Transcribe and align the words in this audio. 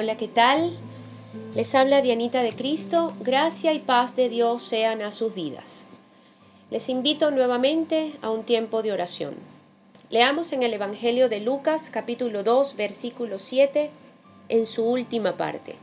Hola, 0.00 0.16
¿qué 0.16 0.28
tal? 0.28 0.78
Les 1.56 1.74
habla 1.74 2.02
Dianita 2.02 2.44
de 2.44 2.54
Cristo. 2.54 3.14
Gracia 3.18 3.72
y 3.72 3.80
paz 3.80 4.14
de 4.14 4.28
Dios 4.28 4.62
sean 4.62 5.02
a 5.02 5.10
sus 5.10 5.34
vidas. 5.34 5.86
Les 6.70 6.88
invito 6.88 7.32
nuevamente 7.32 8.12
a 8.22 8.30
un 8.30 8.44
tiempo 8.44 8.84
de 8.84 8.92
oración. 8.92 9.34
Leamos 10.08 10.52
en 10.52 10.62
el 10.62 10.72
Evangelio 10.72 11.28
de 11.28 11.40
Lucas 11.40 11.90
capítulo 11.90 12.44
2 12.44 12.76
versículo 12.76 13.40
7 13.40 13.90
en 14.48 14.66
su 14.66 14.84
última 14.84 15.36
parte. 15.36 15.74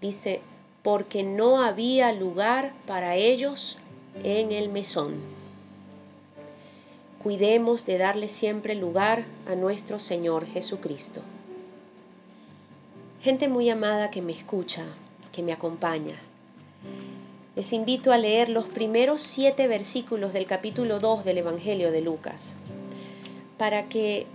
Dice, 0.00 0.40
porque 0.82 1.22
no 1.22 1.62
había 1.62 2.10
lugar 2.12 2.72
para 2.88 3.14
ellos 3.14 3.78
en 4.24 4.50
el 4.50 4.68
mesón. 4.68 5.14
Cuidemos 7.22 7.86
de 7.86 7.98
darle 7.98 8.26
siempre 8.26 8.74
lugar 8.74 9.26
a 9.46 9.54
nuestro 9.54 10.00
Señor 10.00 10.44
Jesucristo. 10.44 11.22
Gente 13.22 13.48
muy 13.48 13.68
amada 13.70 14.10
que 14.10 14.22
me 14.22 14.32
escucha, 14.32 14.84
que 15.32 15.42
me 15.42 15.52
acompaña. 15.52 16.14
Les 17.56 17.72
invito 17.72 18.12
a 18.12 18.18
leer 18.18 18.50
los 18.50 18.66
primeros 18.66 19.22
siete 19.22 19.66
versículos 19.66 20.32
del 20.32 20.46
capítulo 20.46 21.00
2 21.00 21.24
del 21.24 21.38
Evangelio 21.38 21.90
de 21.90 22.02
Lucas, 22.02 22.56
para 23.56 23.88
que 23.88 24.26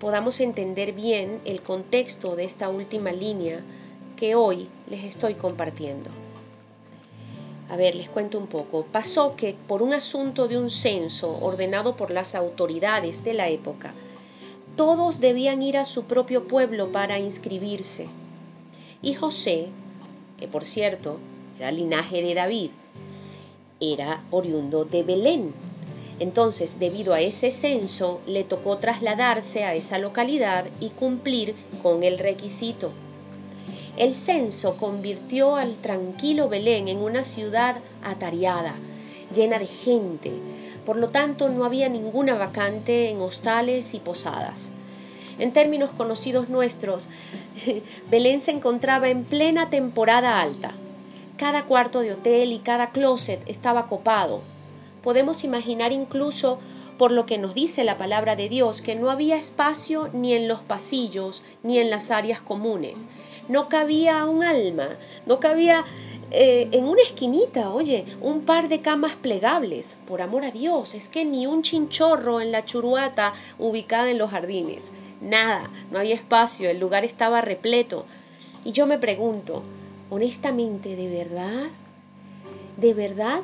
podamos 0.00 0.40
entender 0.40 0.94
bien 0.94 1.40
el 1.44 1.62
contexto 1.62 2.34
de 2.34 2.44
esta 2.44 2.70
última 2.70 3.12
línea 3.12 3.60
que 4.16 4.34
hoy 4.34 4.68
les 4.88 5.04
estoy 5.04 5.34
compartiendo. 5.34 6.10
A 7.68 7.76
ver, 7.76 7.94
les 7.94 8.08
cuento 8.08 8.38
un 8.38 8.46
poco. 8.46 8.86
Pasó 8.90 9.36
que 9.36 9.54
por 9.66 9.82
un 9.82 9.92
asunto 9.92 10.48
de 10.48 10.56
un 10.56 10.70
censo 10.70 11.38
ordenado 11.42 11.94
por 11.94 12.10
las 12.10 12.34
autoridades 12.34 13.22
de 13.22 13.34
la 13.34 13.48
época, 13.50 13.92
todos 14.78 15.18
debían 15.18 15.60
ir 15.60 15.76
a 15.76 15.84
su 15.84 16.04
propio 16.04 16.46
pueblo 16.46 16.92
para 16.92 17.18
inscribirse. 17.18 18.06
Y 19.02 19.14
José, 19.14 19.70
que 20.38 20.46
por 20.46 20.64
cierto 20.64 21.18
era 21.58 21.72
linaje 21.72 22.22
de 22.22 22.32
David, 22.32 22.70
era 23.80 24.22
oriundo 24.30 24.84
de 24.84 25.02
Belén. 25.02 25.52
Entonces, 26.20 26.78
debido 26.78 27.12
a 27.12 27.20
ese 27.20 27.50
censo, 27.50 28.20
le 28.24 28.44
tocó 28.44 28.78
trasladarse 28.78 29.64
a 29.64 29.74
esa 29.74 29.98
localidad 29.98 30.66
y 30.78 30.90
cumplir 30.90 31.56
con 31.82 32.04
el 32.04 32.16
requisito. 32.16 32.92
El 33.96 34.14
censo 34.14 34.76
convirtió 34.76 35.56
al 35.56 35.74
tranquilo 35.78 36.48
Belén 36.48 36.86
en 36.86 36.98
una 36.98 37.24
ciudad 37.24 37.78
atareada, 38.04 38.76
llena 39.34 39.58
de 39.58 39.66
gente, 39.66 40.30
por 40.88 40.96
lo 40.96 41.10
tanto, 41.10 41.50
no 41.50 41.66
había 41.66 41.90
ninguna 41.90 42.34
vacante 42.36 43.10
en 43.10 43.20
hostales 43.20 43.92
y 43.92 44.00
posadas. 44.00 44.72
En 45.38 45.52
términos 45.52 45.90
conocidos 45.90 46.48
nuestros, 46.48 47.10
Belén 48.10 48.40
se 48.40 48.52
encontraba 48.52 49.10
en 49.10 49.24
plena 49.24 49.68
temporada 49.68 50.40
alta. 50.40 50.72
Cada 51.36 51.66
cuarto 51.66 52.00
de 52.00 52.12
hotel 52.12 52.52
y 52.52 52.60
cada 52.60 52.88
closet 52.90 53.42
estaba 53.46 53.86
copado. 53.86 54.40
Podemos 55.02 55.44
imaginar 55.44 55.92
incluso, 55.92 56.58
por 56.96 57.12
lo 57.12 57.26
que 57.26 57.36
nos 57.36 57.52
dice 57.52 57.84
la 57.84 57.98
palabra 57.98 58.34
de 58.34 58.48
Dios, 58.48 58.80
que 58.80 58.94
no 58.94 59.10
había 59.10 59.36
espacio 59.36 60.08
ni 60.14 60.32
en 60.32 60.48
los 60.48 60.60
pasillos 60.60 61.42
ni 61.62 61.78
en 61.80 61.90
las 61.90 62.10
áreas 62.10 62.40
comunes. 62.40 63.08
No 63.46 63.68
cabía 63.68 64.24
un 64.24 64.42
alma, 64.42 64.88
no 65.26 65.38
cabía 65.38 65.84
eh, 66.30 66.68
en 66.72 66.84
una 66.84 67.02
esquinita, 67.02 67.70
oye, 67.70 68.04
un 68.20 68.42
par 68.42 68.68
de 68.68 68.82
camas 68.82 69.16
plegables, 69.16 69.98
por 70.06 70.20
amor 70.20 70.44
a 70.44 70.50
Dios, 70.50 70.94
es 70.94 71.08
que 71.08 71.24
ni 71.24 71.46
un 71.46 71.62
chinchorro 71.62 72.40
en 72.40 72.52
la 72.52 72.66
churuata 72.66 73.32
ubicada 73.58 74.10
en 74.10 74.18
los 74.18 74.30
jardines, 74.30 74.92
nada, 75.22 75.70
no 75.90 75.98
había 75.98 76.14
espacio, 76.14 76.68
el 76.68 76.80
lugar 76.80 77.04
estaba 77.04 77.40
repleto. 77.40 78.04
Y 78.64 78.72
yo 78.72 78.86
me 78.86 78.98
pregunto, 78.98 79.62
honestamente, 80.10 80.96
¿de 80.96 81.08
verdad? 81.08 81.68
¿De 82.76 82.92
verdad 82.92 83.40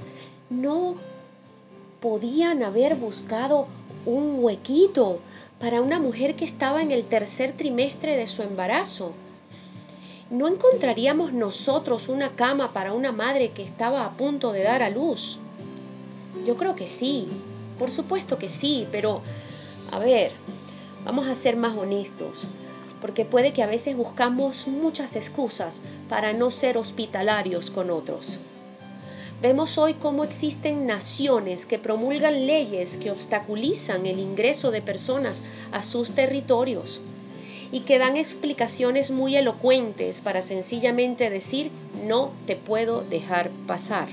no 0.51 0.97
podían 2.01 2.63
haber 2.63 2.97
buscado 2.97 3.67
un 4.05 4.45
huequito 4.45 5.21
para 5.59 5.81
una 5.81 5.99
mujer 5.99 6.37
que 6.37 6.45
estaba 6.45 6.83
en 6.83 6.91
el 6.91 7.05
tercer 7.05 7.53
trimestre 7.53 8.17
de 8.17 8.27
su 8.27 8.43
embarazo? 8.43 9.13
¿No 10.31 10.49
encontraríamos 10.49 11.33
nosotros 11.33 12.09
una 12.09 12.31
cama 12.31 12.73
para 12.73 12.93
una 12.93 13.13
madre 13.13 13.51
que 13.51 13.63
estaba 13.63 14.05
a 14.05 14.13
punto 14.13 14.53
de 14.53 14.63
dar 14.63 14.83
a 14.83 14.91
luz? 14.91 15.39
Yo 16.47 16.57
creo 16.57 16.75
que 16.75 16.87
sí, 16.87 17.29
por 17.79 17.91
supuesto 17.91 18.39
que 18.39 18.49
sí, 18.49 18.89
pero 18.91 19.21
a 19.91 19.99
ver, 19.99 20.33
vamos 21.05 21.29
a 21.29 21.35
ser 21.35 21.57
más 21.57 21.77
honestos, 21.77 22.49
porque 23.01 23.25
puede 23.25 23.53
que 23.53 23.63
a 23.63 23.67
veces 23.67 23.97
buscamos 23.97 24.67
muchas 24.67 25.15
excusas 25.15 25.83
para 26.09 26.33
no 26.33 26.51
ser 26.51 26.79
hospitalarios 26.79 27.71
con 27.71 27.91
otros. 27.91 28.39
Vemos 29.43 29.77
hoy 29.77 29.93
cómo 29.93 30.25
existen 30.25 30.87
naciones 30.87 31.67
que 31.67 31.79
promulgan 31.79 32.47
leyes 32.47 32.97
que 32.97 33.11
obstaculizan 33.11 34.07
el 34.07 34.19
ingreso 34.19 34.71
de 34.71 34.81
personas 34.81 35.45
a 35.71 35.83
sus 35.83 36.13
territorios 36.13 37.03
y 37.75 37.81
que 37.81 37.99
dan 37.99 38.17
explicaciones 38.17 39.11
muy 39.11 39.35
elocuentes 39.35 40.21
para 40.21 40.43
sencillamente 40.43 41.29
decir 41.29 41.73
no 42.07 42.31
te 42.47 42.55
puedo 42.55 43.03
dejar 43.03 43.51
pasar. 43.67 44.07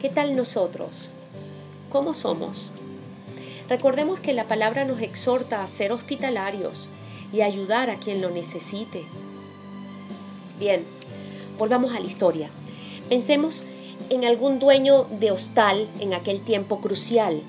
¿Qué 0.00 0.08
tal 0.08 0.34
nosotros? 0.34 1.10
¿Cómo 1.92 2.14
somos? 2.14 2.72
Recordemos 3.68 4.20
que 4.20 4.32
la 4.32 4.48
palabra 4.48 4.86
nos 4.86 5.02
exhorta 5.02 5.62
a 5.62 5.68
ser 5.68 5.92
hospitalarios 5.92 6.88
y 7.30 7.42
ayudar 7.42 7.90
a 7.90 7.98
quien 7.98 8.22
lo 8.22 8.30
necesite. 8.30 9.04
Bien, 10.58 10.82
volvamos 11.58 11.94
a 11.94 12.00
la 12.00 12.06
historia. 12.06 12.48
Pensemos 13.10 13.64
en 14.08 14.24
algún 14.24 14.60
dueño 14.60 15.08
de 15.20 15.30
hostal 15.30 15.88
en 16.00 16.14
aquel 16.14 16.40
tiempo 16.40 16.80
crucial. 16.80 17.42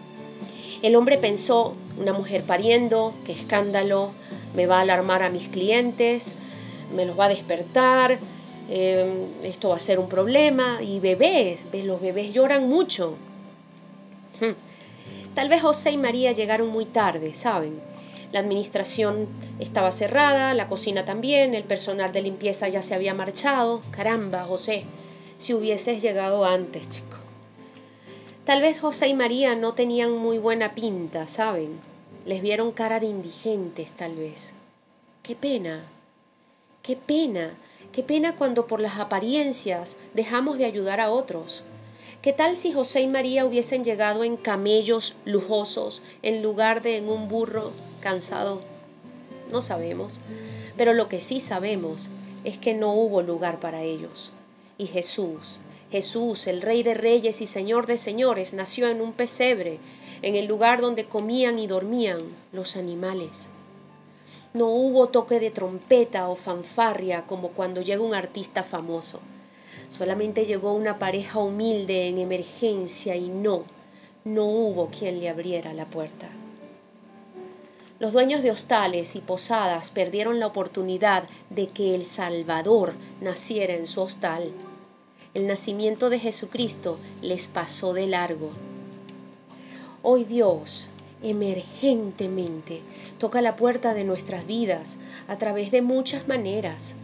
El 0.82 0.98
hombre 0.98 1.18
pensó, 1.18 1.76
una 1.98 2.12
mujer 2.12 2.44
pariendo, 2.44 3.14
qué 3.24 3.32
escándalo, 3.32 4.12
me 4.56 4.68
va 4.68 4.78
a 4.78 4.82
alarmar 4.82 5.24
a 5.24 5.30
mis 5.30 5.50
clientes, 5.50 6.36
me 6.96 7.06
los 7.06 7.18
va 7.20 7.26
a 7.26 7.30
despertar, 7.30 8.20
em, 8.70 9.28
esto 9.44 9.70
va 9.70 9.76
a 9.76 9.80
ser 9.80 10.00
un 10.00 10.10
problema. 10.10 10.80
Y 10.82 11.00
bebés, 11.00 11.66
los 11.74 12.02
bebés 12.02 12.34
lloran 12.34 12.68
mucho. 12.68 13.16
Hmm. 14.40 14.54
Tal 15.36 15.50
vez 15.50 15.62
José 15.62 15.92
y 15.92 15.98
María 15.98 16.32
llegaron 16.32 16.70
muy 16.70 16.86
tarde, 16.86 17.34
¿saben? 17.34 17.80
La 18.32 18.40
administración 18.40 19.28
estaba 19.60 19.92
cerrada, 19.92 20.54
la 20.54 20.68
cocina 20.68 21.06
también, 21.06 21.56
el 21.56 21.64
personal 21.64 22.12
de 22.12 22.22
limpieza 22.22 22.68
ya 22.68 22.82
se 22.82 22.96
había 22.96 23.14
marchado. 23.14 23.82
Caramba, 23.92 24.46
José, 24.46 24.86
si 25.38 25.54
hubieses 25.54 26.02
llegado 26.02 26.46
antes, 26.46 26.90
chico. 26.90 27.18
Tal 28.46 28.62
vez 28.62 28.80
José 28.80 29.08
y 29.08 29.14
María 29.14 29.56
no 29.56 29.74
tenían 29.74 30.12
muy 30.12 30.38
buena 30.38 30.76
pinta, 30.76 31.28
¿saben? 31.28 31.80
Les 32.26 32.42
vieron 32.42 32.72
cara 32.72 33.00
de 33.00 33.06
indigentes 33.06 33.92
tal 33.94 34.16
vez. 34.16 34.54
Qué 35.22 35.36
pena, 35.36 35.86
qué 36.82 36.96
pena, 36.96 37.54
qué 37.92 38.02
pena 38.02 38.36
cuando 38.36 38.66
por 38.66 38.80
las 38.80 38.98
apariencias 38.98 39.98
dejamos 40.16 40.58
de 40.58 40.66
ayudar 40.66 41.00
a 41.00 41.12
otros. 41.12 41.64
¿Qué 42.24 42.34
tal 42.34 42.58
si 42.58 42.74
José 42.74 43.02
y 43.02 43.08
María 43.08 43.46
hubiesen 43.46 43.84
llegado 43.84 44.24
en 44.24 44.38
camellos 44.38 45.16
lujosos 45.24 46.02
en 46.24 46.42
lugar 46.42 46.82
de 46.82 46.98
en 46.98 47.10
un 47.10 47.28
burro 47.28 47.72
cansado? 48.00 48.62
No 49.52 49.62
sabemos, 49.62 50.20
pero 50.76 50.94
lo 50.94 51.08
que 51.08 51.20
sí 51.20 51.40
sabemos 51.40 52.10
es 52.44 52.58
que 52.58 52.74
no 52.74 52.94
hubo 52.94 53.22
lugar 53.22 53.60
para 53.60 53.84
ellos. 53.84 54.34
Y 54.78 54.88
Jesús, 54.88 55.60
Jesús, 55.92 56.48
el 56.48 56.62
Rey 56.62 56.84
de 56.84 56.94
Reyes 56.94 57.42
y 57.42 57.46
Señor 57.46 57.88
de 57.88 57.98
Señores, 57.98 58.54
nació 58.54 58.90
en 58.90 59.02
un 59.02 59.14
pesebre 59.14 59.80
en 60.22 60.36
el 60.36 60.48
lugar 60.48 60.82
donde 60.82 61.06
comían 61.06 61.60
y 61.60 61.68
dormían 61.68 62.24
los 62.52 62.76
animales. 62.76 63.50
No 64.54 64.68
hubo 64.68 65.10
toque 65.10 65.40
de 65.40 65.52
trompeta 65.52 66.28
o 66.28 66.36
fanfarria 66.36 67.26
como 67.28 67.50
cuando 67.50 67.82
llega 67.82 68.02
un 68.02 68.16
artista 68.16 68.64
famoso. 68.64 69.20
Solamente 69.90 70.46
llegó 70.46 70.74
una 70.74 71.00
pareja 71.00 71.40
humilde 71.40 72.08
en 72.08 72.18
emergencia 72.18 73.16
y 73.16 73.30
no, 73.30 73.64
no 74.24 74.46
hubo 74.46 74.88
quien 74.88 75.20
le 75.20 75.30
abriera 75.30 75.74
la 75.74 75.86
puerta. 75.86 76.30
Los 78.00 78.12
dueños 78.12 78.44
de 78.44 78.52
hostales 78.52 79.16
y 79.16 79.22
posadas 79.22 79.90
perdieron 79.90 80.40
la 80.40 80.48
oportunidad 80.48 81.24
de 81.50 81.68
que 81.68 81.96
el 81.96 82.06
Salvador 82.06 82.94
naciera 83.22 83.74
en 83.74 83.88
su 83.88 84.02
hostal. 84.02 84.52
El 85.36 85.48
nacimiento 85.48 86.10
de 86.10 86.18
Jesucristo 86.18 86.98
les 87.22 87.50
pasó 87.50 87.92
de 87.92 88.08
largo. 88.08 88.52
Hoy 90.02 90.24
Dios 90.24 90.92
emergentemente 91.22 92.84
toca 93.18 93.42
la 93.42 93.58
puerta 93.58 93.94
de 93.94 94.06
nuestras 94.06 94.48
vidas 94.48 94.98
a 95.28 95.36
través 95.38 95.72
de 95.72 95.82
muchas 95.82 96.30
maneras. 96.30 96.96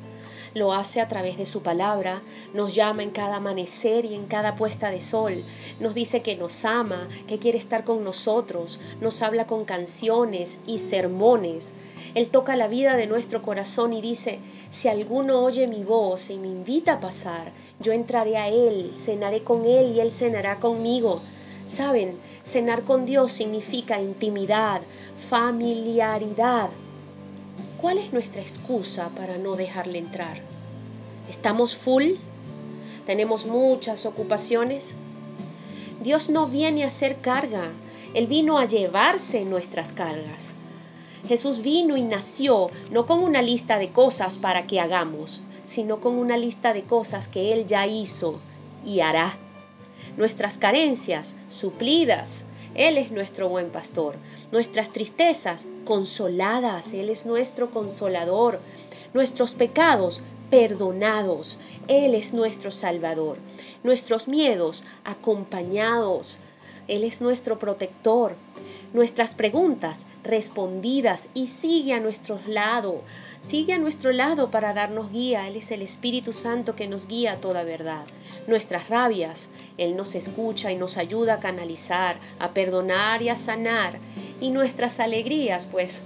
Lo 0.54 0.74
hace 0.74 1.02
a 1.02 1.08
través 1.08 1.38
de 1.38 1.46
su 1.46 1.62
palabra, 1.62 2.22
nos 2.54 2.76
llama 2.76 3.04
en 3.04 3.12
cada 3.12 3.38
amanecer 3.38 4.06
y 4.06 4.16
en 4.16 4.26
cada 4.26 4.56
puesta 4.56 4.92
de 4.92 5.02
sol, 5.02 5.44
nos 5.80 5.94
dice 5.94 6.22
que 6.22 6.36
nos 6.36 6.66
ama, 6.66 7.08
que 7.28 7.40
quiere 7.40 7.58
estar 7.58 7.84
con 7.84 8.04
nosotros, 8.04 8.80
nos 9.00 9.22
habla 9.22 9.48
con 9.48 9.66
canciones 9.66 10.58
y 10.68 10.80
sermones. 10.80 11.74
Él 12.14 12.30
toca 12.30 12.56
la 12.56 12.68
vida 12.68 12.98
de 12.98 13.08
nuestro 13.08 13.42
corazón 13.42 13.94
y 13.94 14.02
dice, 14.02 14.40
si 14.70 14.88
alguno 14.88 15.40
oye 15.40 15.68
mi 15.68 15.84
voz 15.84 16.30
y 16.30 16.38
me 16.38 16.48
invita 16.48 16.94
a 16.94 17.00
pasar, 17.00 17.52
yo 17.80 17.94
entraré 17.94 18.38
a 18.38 18.50
Él, 18.50 18.92
cenaré 18.94 19.44
con 19.44 19.66
Él 19.66 19.96
y 19.96 20.02
Él 20.02 20.12
cenará 20.12 20.60
conmigo. 20.60 21.22
Saben, 21.66 22.18
cenar 22.44 22.84
con 22.84 23.06
Dios 23.06 23.32
significa 23.32 24.02
intimidad, 24.02 24.82
familiaridad. 25.16 26.70
¿Cuál 27.82 27.98
es 27.98 28.14
nuestra 28.14 28.44
excusa 28.44 29.10
para 29.10 29.40
no 29.40 29.56
dejarle 29.56 29.98
entrar? 29.98 30.40
¿Estamos 31.28 31.76
full? 31.76 32.12
¿Tenemos 33.08 33.48
muchas 33.48 34.06
ocupaciones? 34.06 34.94
Dios 36.04 36.30
no 36.30 36.46
viene 36.46 36.84
a 36.84 36.88
hacer 36.88 37.22
carga, 37.22 37.72
Él 38.14 38.28
vino 38.28 38.60
a 38.60 38.68
llevarse 38.68 39.46
nuestras 39.46 39.94
cargas. 39.94 40.54
Jesús 41.28 41.64
vino 41.64 41.98
y 41.98 42.04
nació 42.04 42.70
no 42.92 43.08
con 43.08 43.24
una 43.24 43.42
lista 43.42 43.80
de 43.80 43.90
cosas 43.90 44.38
para 44.38 44.68
que 44.68 44.80
hagamos, 44.80 45.42
sino 45.66 46.00
con 46.02 46.14
una 46.20 46.38
lista 46.38 46.74
de 46.74 46.84
cosas 46.84 47.28
que 47.28 47.52
Él 47.52 47.66
ya 47.66 47.88
hizo 47.88 48.40
y 48.86 49.00
hará 49.00 49.40
nuestras 50.18 50.60
carencias 50.60 51.36
suplidas. 51.50 52.46
Él 52.76 52.98
es 52.98 53.12
nuestro 53.12 53.50
buen 53.50 53.70
pastor. 53.70 54.16
Nuestras 54.52 54.92
tristezas 54.92 55.68
consoladas. 55.86 56.94
Él 56.94 57.10
es 57.10 57.26
nuestro 57.26 57.72
consolador. 57.72 58.60
Nuestros 59.14 59.54
pecados 59.56 60.22
perdonados. 60.50 61.60
Él 61.88 62.16
es 62.16 62.34
nuestro 62.34 62.72
Salvador. 62.72 63.38
Nuestros 63.84 64.28
miedos 64.28 64.84
acompañados. 65.04 66.40
Él 66.92 67.04
es 67.04 67.22
nuestro 67.22 67.58
protector 67.58 68.36
nuestras 68.94 69.36
preguntas 69.36 70.06
respondidas 70.24 71.30
y 71.34 71.48
sigue 71.48 71.94
a 71.94 72.00
nuestro 72.00 72.40
lado, 72.48 73.02
sigue 73.42 73.74
a 73.74 73.78
nuestro 73.78 74.12
lado 74.12 74.52
para 74.52 74.74
darnos 74.74 75.12
guía. 75.12 75.48
Él 75.48 75.56
es 75.56 75.72
el 75.72 75.82
Espíritu 75.82 76.34
Santo 76.34 76.76
que 76.76 76.88
nos 76.88 77.08
guía 77.08 77.34
a 77.34 77.38
toda 77.38 77.64
verdad. 77.64 78.04
Nuestras 78.48 78.90
rabias, 78.90 79.50
Él 79.78 79.96
nos 79.96 80.16
escucha 80.16 80.72
y 80.72 80.76
nos 80.76 80.98
ayuda 80.98 81.36
a 81.36 81.40
canalizar, 81.40 82.20
a 82.40 82.54
perdonar 82.54 83.22
y 83.22 83.30
a 83.30 83.36
sanar. 83.36 84.00
Y 84.42 84.50
nuestras 84.50 85.00
alegrías, 85.00 85.68
pues, 85.68 86.02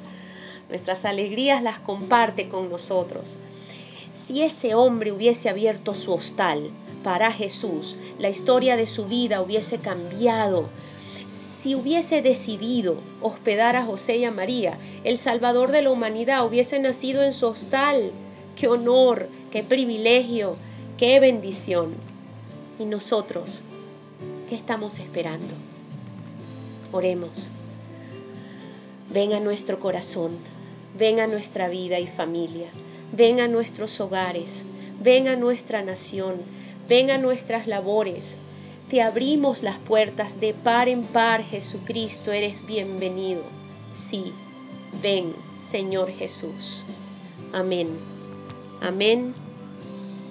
nuestras 0.70 1.06
alegrías 1.06 1.64
las 1.64 1.80
comparte 1.80 2.50
con 2.50 2.70
nosotros. 2.70 3.40
Si 4.14 4.44
ese 4.44 4.76
hombre 4.76 5.12
hubiese 5.12 5.50
abierto 5.50 5.94
su 5.94 6.14
hostal 6.14 6.72
para 7.06 7.32
Jesús, 7.32 7.98
la 8.18 8.30
historia 8.30 8.76
de 8.76 8.88
su 8.88 9.06
vida 9.06 9.40
hubiese 9.40 9.78
cambiado 9.78 10.70
si 11.28 11.76
hubiese 11.76 12.24
decidido 12.24 12.98
hospedar 13.22 13.76
a 13.76 13.86
José 13.86 14.18
y 14.18 14.26
a 14.26 14.32
María, 14.32 14.80
el 15.04 15.20
Salvador 15.20 15.72
de 15.72 15.84
la 15.84 15.92
humanidad 15.92 16.44
hubiese 16.44 16.80
nacido 16.80 17.24
en 17.24 17.32
su 17.32 17.46
hostal. 17.46 18.12
¡Qué 18.56 18.68
honor! 18.68 19.30
¡Qué 19.52 19.62
privilegio! 19.64 20.58
¡Qué 20.98 21.20
bendición! 21.20 21.94
¿Y 22.80 22.86
nosotros 22.86 23.64
qué 24.50 24.56
estamos 24.56 24.98
esperando? 24.98 25.54
Oremos. 26.92 27.52
Ven 29.12 29.34
a 29.34 29.40
nuestro 29.40 29.80
corazón, 29.80 30.38
ven 30.98 31.20
a 31.20 31.28
nuestra 31.28 31.68
vida 31.68 32.00
y 32.00 32.08
familia, 32.08 32.68
ven 33.12 33.40
a 33.40 33.48
nuestros 33.48 34.00
hogares, 34.02 34.66
ven 35.02 35.28
a 35.28 35.36
nuestra 35.36 35.84
nación, 35.84 36.42
ven 36.88 37.12
a 37.12 37.18
nuestras 37.18 37.68
labores, 37.68 38.38
te 38.90 39.02
abrimos 39.02 39.64
las 39.64 39.78
puertas 39.78 40.40
de 40.40 40.54
par 40.54 40.90
en 40.90 41.04
par, 41.04 41.44
Jesucristo, 41.44 42.32
eres 42.32 42.66
bienvenido. 42.66 43.42
Sí, 43.94 44.34
ven, 45.02 45.34
Señor 45.58 46.12
Jesús. 46.12 46.86
Amén. 47.52 47.90
Amén 48.82 49.34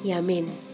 y 0.05 0.12
amén. 0.12 0.74